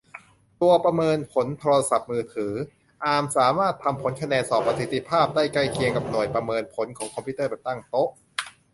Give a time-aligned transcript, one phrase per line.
[0.61, 2.53] ตัวประเมินผลโทรศัพท์มือถือ
[3.03, 8.09] อาร์ม สามารถทำผลคะแนนสอบประสิทธิ์ภาพ ได้ใกล้เคียงกับ หน่วยประเมินผลของคอมพิวเตอร์แบบตั้งโต๊ะ